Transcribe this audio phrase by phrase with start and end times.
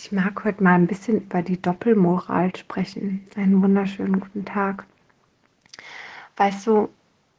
[0.00, 3.26] Ich mag heute mal ein bisschen über die Doppelmoral sprechen.
[3.34, 4.86] Einen wunderschönen guten Tag.
[6.36, 6.88] Weißt du,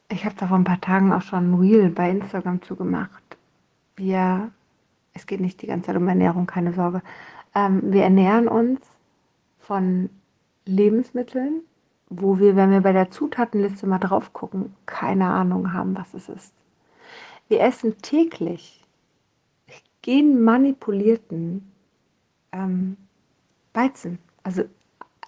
[0.09, 3.37] ich habe da vor ein paar Tagen auch schon ein Reel bei Instagram zugemacht.
[3.95, 4.51] Wir,
[5.13, 7.01] es geht nicht die ganze Zeit um Ernährung, keine Sorge.
[7.55, 8.81] Ähm, wir ernähren uns
[9.59, 10.09] von
[10.65, 11.61] Lebensmitteln,
[12.09, 16.27] wo wir, wenn wir bei der Zutatenliste mal drauf gucken, keine Ahnung haben, was es
[16.27, 16.53] ist.
[17.47, 18.83] Wir essen täglich
[20.01, 21.71] genmanipulierten
[22.51, 22.97] ähm,
[23.73, 24.19] Weizen.
[24.43, 24.63] Also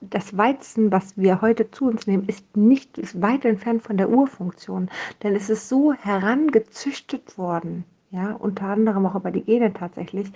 [0.02, 4.10] das Weizen, was wir heute zu uns nehmen, ist nicht ist weit entfernt von der
[4.10, 4.90] Urfunktion,
[5.22, 10.32] denn es ist so herangezüchtet worden, ja, unter anderem auch über die Gene tatsächlich,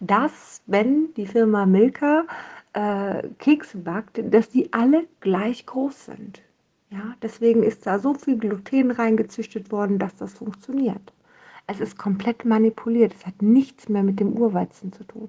[0.00, 2.24] dass wenn die Firma Milka
[2.74, 6.42] äh, Kekse backt, dass die alle gleich groß sind.
[6.90, 11.12] Ja, deswegen ist da so viel Gluten reingezüchtet worden, dass das funktioniert.
[11.66, 13.14] Es ist komplett manipuliert.
[13.14, 15.28] Es hat nichts mehr mit dem Urweizen zu tun.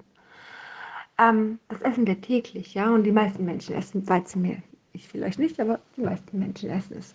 [1.20, 4.62] Ähm, das essen wir täglich, ja, und die meisten Menschen essen Weizenmehl.
[4.92, 7.14] Ich vielleicht nicht, aber die meisten Menschen essen es.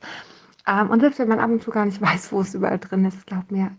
[0.67, 3.06] Ähm, und selbst wenn man ab und zu gar nicht weiß, wo es überall drin
[3.06, 3.72] ist, glaub mir,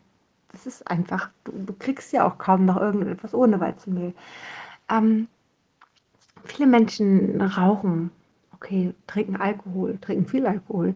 [0.52, 4.14] das ist einfach, du, du kriegst ja auch kaum noch irgendetwas ohne Weizenmehl.
[4.90, 5.28] Ähm,
[6.44, 8.10] viele Menschen rauchen,
[8.52, 10.94] okay, trinken Alkohol, trinken viel Alkohol.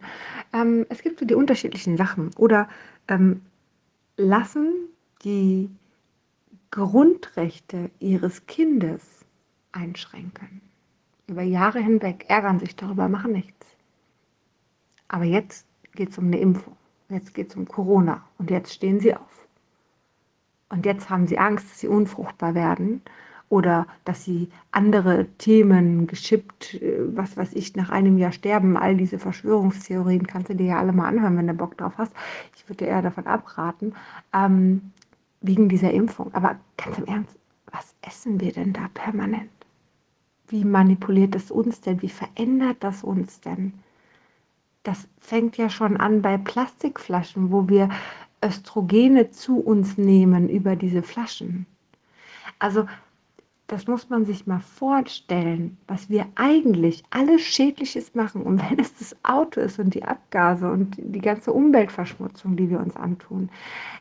[0.52, 2.30] Ähm, es gibt so die unterschiedlichen Sachen.
[2.36, 2.68] Oder
[3.08, 3.42] ähm,
[4.16, 4.72] lassen
[5.24, 5.70] die
[6.70, 9.24] Grundrechte ihres Kindes
[9.72, 10.60] einschränken.
[11.26, 13.66] Über Jahre hinweg ärgern sich darüber, machen nichts.
[15.08, 16.76] Aber jetzt geht es um eine Impfung.
[17.08, 18.24] Jetzt geht es um Corona.
[18.38, 19.46] Und jetzt stehen sie auf.
[20.68, 23.02] Und jetzt haben sie Angst, dass sie unfruchtbar werden
[23.48, 28.76] oder dass sie andere Themen geschippt, äh, was weiß ich, nach einem Jahr sterben.
[28.76, 32.12] All diese Verschwörungstheorien kannst du dir ja alle mal anhören, wenn du Bock drauf hast.
[32.56, 33.94] Ich würde eher davon abraten,
[34.32, 34.92] ähm,
[35.40, 36.32] wegen dieser Impfung.
[36.34, 37.36] Aber ganz im Ernst,
[37.70, 39.50] was essen wir denn da permanent?
[40.50, 42.02] wie manipuliert es uns denn?
[42.02, 43.72] Wie verändert das uns denn?
[44.82, 47.88] Das fängt ja schon an bei Plastikflaschen, wo wir
[48.44, 51.66] Östrogene zu uns nehmen über diese Flaschen.
[52.58, 52.86] Also
[53.70, 58.42] das muss man sich mal vorstellen, was wir eigentlich alles Schädliches machen.
[58.42, 62.80] Und wenn es das Auto ist und die Abgase und die ganze Umweltverschmutzung, die wir
[62.80, 63.48] uns antun,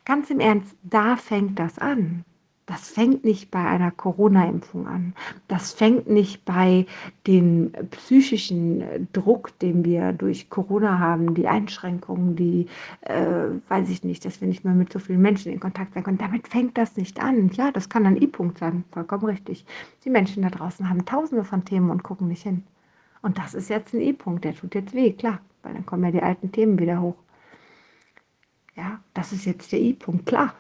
[0.05, 2.25] ganz im Ernst, da fängt das an.
[2.69, 5.15] Das fängt nicht bei einer Corona-Impfung an.
[5.47, 6.85] Das fängt nicht bei
[7.25, 12.67] dem psychischen Druck, den wir durch Corona haben, die Einschränkungen, die,
[13.01, 16.03] äh, weiß ich nicht, dass wir nicht mehr mit so vielen Menschen in Kontakt sein
[16.03, 16.19] können.
[16.19, 17.49] Damit fängt das nicht an.
[17.53, 19.65] Ja, das kann ein I-Punkt sein, vollkommen richtig.
[20.05, 22.61] Die Menschen da draußen haben tausende von Themen und gucken nicht hin.
[23.23, 26.11] Und das ist jetzt ein I-Punkt, der tut jetzt weh, klar, weil dann kommen ja
[26.11, 27.17] die alten Themen wieder hoch.
[28.75, 30.53] Ja, das ist jetzt der I-Punkt, klar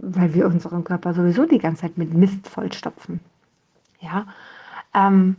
[0.00, 3.20] weil wir unseren Körper sowieso die ganze Zeit mit Mist vollstopfen.
[4.00, 4.26] Ja,
[4.94, 5.36] ähm,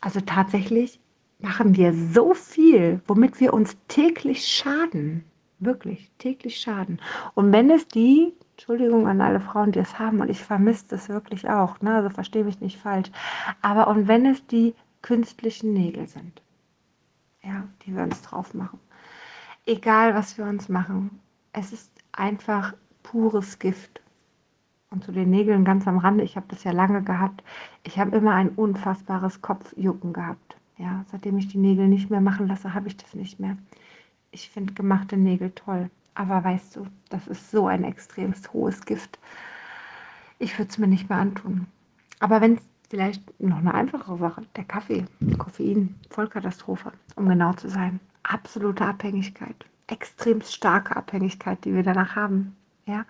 [0.00, 1.00] also tatsächlich
[1.40, 5.24] machen wir so viel, womit wir uns täglich schaden.
[5.60, 7.00] Wirklich, täglich schaden.
[7.34, 11.08] Und wenn es die, Entschuldigung an alle Frauen, die es haben, und ich vermisse das
[11.08, 13.10] wirklich auch, ne, also verstehe mich nicht falsch,
[13.62, 16.42] aber und wenn es die künstlichen Nägel sind,
[17.42, 18.78] ja, die wir uns drauf machen,
[19.66, 21.20] egal was wir uns machen,
[21.52, 24.00] es ist einfach pures Gift.
[24.90, 27.44] Und zu den Nägeln ganz am Rande, ich habe das ja lange gehabt,
[27.84, 30.56] ich habe immer ein unfassbares Kopfjucken gehabt.
[30.78, 33.56] Ja, seitdem ich die Nägel nicht mehr machen lasse, habe ich das nicht mehr.
[34.32, 35.90] Ich finde gemachte Nägel toll.
[36.16, 39.18] Aber weißt du, das ist so ein extremst hohes Gift.
[40.40, 41.66] Ich würde es mir nicht mehr antun.
[42.18, 45.04] Aber wenn es vielleicht noch eine einfache Sache, der Kaffee,
[45.38, 47.98] Koffein, Vollkatastrophe, um genau zu sein.
[48.22, 49.56] Absolute Abhängigkeit,
[49.88, 52.56] extrem starke Abhängigkeit, die wir danach haben.
[52.86, 53.06] Ja,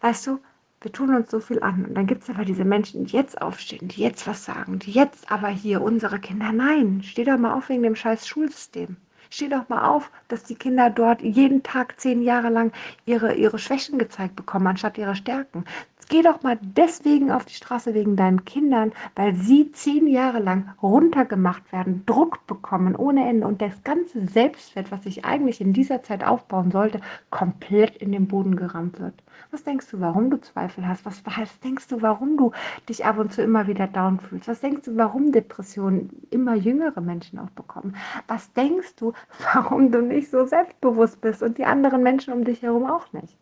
[0.00, 0.40] weißt du,
[0.80, 1.84] wir tun uns so viel an.
[1.86, 4.92] Und dann gibt es aber diese Menschen, die jetzt aufstehen, die jetzt was sagen, die
[4.92, 6.52] jetzt aber hier unsere Kinder.
[6.52, 8.96] Nein, steh doch mal auf wegen dem scheiß Schulsystem.
[9.30, 12.72] Steh doch mal auf, dass die Kinder dort jeden Tag zehn Jahre lang
[13.06, 15.64] ihre, ihre Schwächen gezeigt bekommen, anstatt ihre Stärken.
[16.08, 20.70] Geh doch mal deswegen auf die Straße wegen deinen Kindern, weil sie zehn Jahre lang
[20.82, 26.02] runtergemacht werden, Druck bekommen ohne Ende und das ganze Selbstwert, was sich eigentlich in dieser
[26.02, 27.00] Zeit aufbauen sollte,
[27.30, 29.14] komplett in den Boden gerammt wird.
[29.50, 31.04] Was denkst du, warum du Zweifel hast?
[31.04, 32.52] Was, was denkst du, warum du
[32.88, 34.48] dich ab und zu immer wieder down fühlst?
[34.48, 37.96] Was denkst du, warum Depressionen immer jüngere Menschen auch bekommen?
[38.28, 39.12] Was denkst du,
[39.54, 43.36] warum du nicht so selbstbewusst bist und die anderen Menschen um dich herum auch nicht?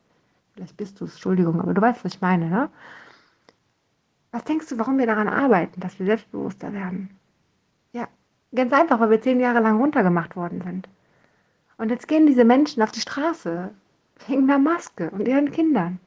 [0.61, 2.69] Vielleicht bist du es, Entschuldigung, aber du weißt, was ich meine, ne?
[4.31, 7.09] Was denkst du, warum wir daran arbeiten, dass wir selbstbewusster werden?
[7.95, 8.07] Ja,
[8.55, 10.87] ganz einfach, weil wir zehn Jahre lang runtergemacht worden sind.
[11.79, 13.71] Und jetzt gehen diese Menschen auf die Straße
[14.27, 15.99] wegen einer Maske und ihren Kindern.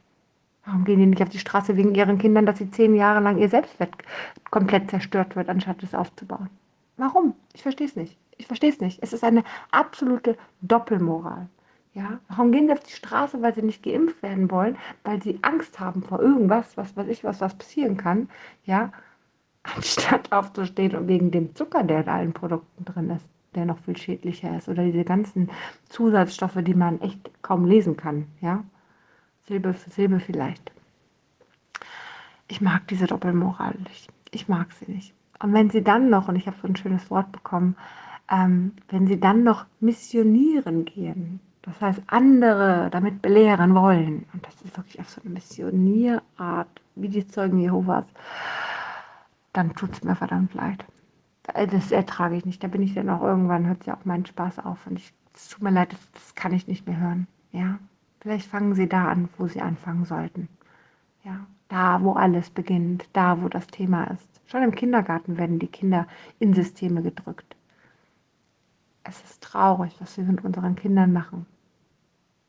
[0.66, 3.40] Warum gehen die nicht auf die Straße wegen ihren Kindern, dass sie zehn Jahre lang
[3.40, 3.96] ihr Selbstwert
[4.52, 6.52] komplett zerstört wird, anstatt es aufzubauen?
[6.98, 7.34] Warum?
[7.54, 8.20] Ich verstehe es nicht.
[8.38, 9.02] Ich verstehe es nicht.
[9.02, 11.48] Es ist eine absolute Doppelmoral.
[11.94, 12.20] Ja?
[12.28, 15.80] Warum gehen sie auf die Straße, weil sie nicht geimpft werden wollen, weil sie Angst
[15.80, 18.30] haben vor irgendwas, was weiß ich, was, was passieren kann,
[18.66, 18.92] ja?
[19.64, 23.26] Anstatt aufzustehen und wegen dem Zucker, der in allen Produkten drin ist,
[23.56, 25.50] der noch viel schädlicher ist, oder diese ganzen
[25.90, 28.64] Zusatzstoffe, die man echt kaum lesen kann, ja?
[29.48, 30.72] Silbe für Silbe vielleicht.
[32.48, 34.12] Ich mag diese Doppelmoral nicht.
[34.32, 35.14] Ich mag sie nicht.
[35.40, 37.76] Und wenn sie dann noch, und ich habe so ein schönes Wort bekommen,
[38.32, 44.62] ähm, wenn sie dann noch missionieren gehen, das heißt andere damit belehren wollen, und das
[44.62, 48.06] ist wirklich auf so eine Missionierart, wie die Zeugen Jehovas,
[49.54, 50.86] dann tut es mir verdammt leid.
[51.44, 52.64] Das ertrage ich nicht.
[52.64, 54.88] Da bin ich dann auch irgendwann, hört ja auch mein Spaß auf.
[54.88, 55.00] Und
[55.34, 57.28] es tut mir leid, das, das kann ich nicht mehr hören.
[57.52, 57.80] Ja,
[58.22, 60.48] vielleicht fangen Sie da an, wo Sie anfangen sollten.
[61.24, 64.28] Ja, da, wo alles beginnt, da, wo das Thema ist.
[64.46, 66.08] Schon im Kindergarten werden die Kinder
[66.40, 67.56] in Systeme gedrückt.
[69.04, 71.46] Es ist traurig, was wir mit unseren Kindern machen.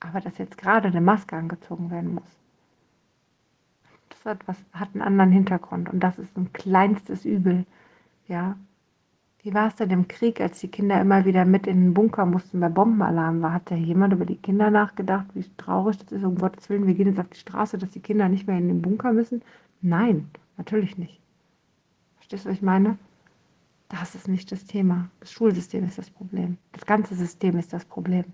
[0.09, 2.39] Aber dass jetzt gerade eine Maske angezogen werden muss,
[4.11, 5.89] das hat, was, hat einen anderen Hintergrund.
[5.89, 7.65] Und das ist ein kleinstes Übel.
[8.29, 8.57] Ja.
[9.43, 12.25] Wie war es denn im Krieg, als die Kinder immer wieder mit in den Bunker
[12.25, 13.53] mussten, weil Bombenalarm war?
[13.53, 16.25] Hat da jemand über die Kinder nachgedacht, wie traurig das ist?
[16.25, 18.69] Um Gottes Willen, wir gehen jetzt auf die Straße, dass die Kinder nicht mehr in
[18.69, 19.43] den Bunker müssen?
[19.83, 21.21] Nein, natürlich nicht.
[22.17, 22.99] Verstehst du, was ich meine?
[23.89, 25.11] Das ist nicht das Thema.
[25.21, 26.57] Das Schulsystem ist das Problem.
[26.73, 28.25] Das ganze System ist das Problem.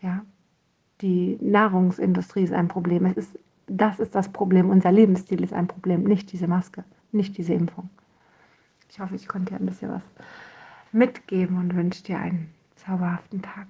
[0.00, 0.22] Ja?
[1.00, 3.06] Die Nahrungsindustrie ist ein Problem.
[3.06, 4.70] Es ist, das ist das Problem.
[4.70, 7.88] Unser Lebensstil ist ein Problem, nicht diese Maske, nicht diese Impfung.
[8.90, 10.02] Ich hoffe, ich konnte dir ein bisschen was
[10.92, 13.66] mitgeben und wünsche dir einen zauberhaften Tag.